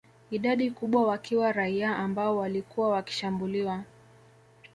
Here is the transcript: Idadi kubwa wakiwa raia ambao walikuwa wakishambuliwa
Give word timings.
Idadi 0.31 0.71
kubwa 0.71 1.07
wakiwa 1.07 1.51
raia 1.51 1.95
ambao 1.97 2.37
walikuwa 2.37 2.89
wakishambuliwa 2.89 3.83